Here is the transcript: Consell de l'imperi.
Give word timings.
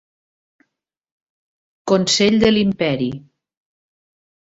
Consell 1.93 2.43
de 2.47 2.53
l'imperi. 2.59 3.11